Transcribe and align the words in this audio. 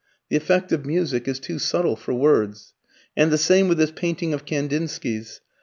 The 0.31 0.35
effect 0.35 0.71
of 0.71 0.83
music 0.83 1.27
is 1.27 1.37
too 1.39 1.59
subtle 1.59 1.95
for 1.95 2.11
words. 2.11 2.73
And 3.15 3.29
the 3.29 3.37
same 3.37 3.67
with 3.67 3.77
this 3.77 3.91
painting 3.91 4.33
of 4.33 4.45
Kandinsky's. 4.45 5.41